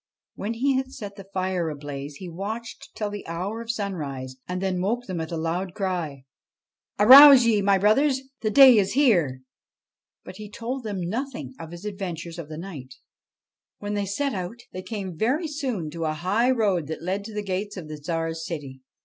When 0.33 0.55
he 0.55 0.77
had 0.77 0.91
set 0.93 1.15
the 1.15 1.29
fire 1.31 1.69
in 1.69 1.77
a 1.77 1.77
blaze, 1.77 2.15
he 2.15 2.27
watched 2.27 2.89
till 2.95 3.11
the 3.11 3.27
hour 3.27 3.61
of 3.61 3.69
sunrise, 3.69 4.35
and 4.47 4.59
then 4.59 4.81
woke 4.81 5.05
them 5.05 5.19
with 5.19 5.31
a 5.31 5.37
loud 5.37 5.75
cry:' 5.75 6.25
Arouse 6.99 7.45
ye, 7.45 7.61
my 7.61 7.77
brothers; 7.77 8.21
the 8.41 8.49
day 8.49 8.79
is 8.79 8.93
here 8.93 9.41
I' 9.41 9.45
But 10.25 10.37
he 10.37 10.49
told 10.49 10.83
them 10.83 11.01
nothing 11.07 11.53
of 11.59 11.69
his 11.69 11.85
adventures 11.85 12.39
of 12.39 12.49
the 12.49 12.57
night. 12.57 12.95
102 13.77 13.83
BASHTCHELIK 13.83 13.83
When 13.83 13.93
they 13.93 14.07
set 14.07 14.33
out 14.45 14.63
they 14.71 14.81
came 14.81 15.15
very 15.15 15.47
soon 15.47 15.91
to 15.91 16.05
a 16.05 16.13
high 16.13 16.49
road 16.49 16.87
that 16.87 17.03
led 17.03 17.23
to 17.25 17.33
the 17.35 17.43
gates 17.43 17.77
of 17.77 17.87
the 17.87 17.97
Tsar's 17.99 18.43
city. 18.43 18.81